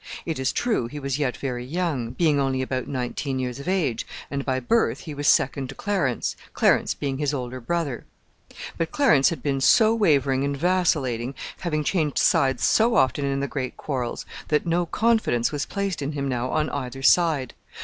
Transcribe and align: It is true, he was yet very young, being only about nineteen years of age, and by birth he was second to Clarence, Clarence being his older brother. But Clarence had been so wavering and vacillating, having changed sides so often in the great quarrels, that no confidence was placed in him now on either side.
It 0.25 0.39
is 0.39 0.51
true, 0.51 0.87
he 0.87 0.97
was 0.99 1.19
yet 1.19 1.37
very 1.37 1.63
young, 1.63 2.09
being 2.13 2.39
only 2.39 2.63
about 2.63 2.87
nineteen 2.87 3.37
years 3.37 3.59
of 3.59 3.67
age, 3.67 4.07
and 4.31 4.43
by 4.43 4.59
birth 4.59 5.01
he 5.01 5.13
was 5.13 5.27
second 5.27 5.69
to 5.69 5.75
Clarence, 5.75 6.35
Clarence 6.53 6.95
being 6.95 7.19
his 7.19 7.35
older 7.35 7.59
brother. 7.61 8.05
But 8.79 8.89
Clarence 8.91 9.29
had 9.29 9.43
been 9.43 9.61
so 9.61 9.93
wavering 9.93 10.43
and 10.43 10.57
vacillating, 10.57 11.35
having 11.59 11.83
changed 11.83 12.17
sides 12.17 12.63
so 12.65 12.95
often 12.95 13.25
in 13.25 13.41
the 13.41 13.47
great 13.47 13.77
quarrels, 13.77 14.25
that 14.47 14.65
no 14.65 14.87
confidence 14.87 15.51
was 15.51 15.67
placed 15.67 16.01
in 16.01 16.13
him 16.13 16.27
now 16.27 16.49
on 16.49 16.71
either 16.71 17.03
side. 17.03 17.53